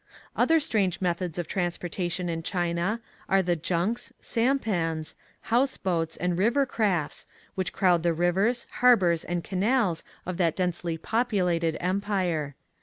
Other 0.35 0.59
strange 0.59 0.99
methods 0.99 1.37
of 1.37 1.47
transporta 1.47 2.11
tion 2.11 2.27
in 2.27 2.41
China 2.41 3.01
are 3.29 3.43
the 3.43 3.55
junks, 3.55 4.11
sampans, 4.19 5.15
house 5.53 5.77
boats, 5.77 6.17
and 6.17 6.39
river 6.39 6.65
crafts, 6.65 7.27
which 7.53 7.71
crowd 7.71 8.01
the 8.01 8.11
rivers, 8.11 8.65
harbors, 8.79 9.23
and 9.23 9.43
canals 9.43 10.03
of 10.25 10.37
that 10.37 10.55
densely 10.55 10.97
populated 10.97 11.77
empire. 11.79 12.55